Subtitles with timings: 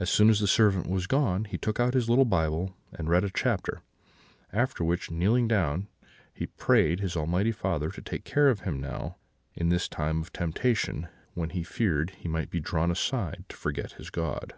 [0.00, 3.28] As soon as the servant was gone, he took out his Bible and read a
[3.28, 3.82] chapter;
[4.50, 5.88] after which, kneeling down,
[6.32, 9.16] he prayed his Almighty Father to take care of him now,
[9.54, 13.92] in this time of temptation, when he feared he might be drawn aside to forget
[13.92, 14.54] his God.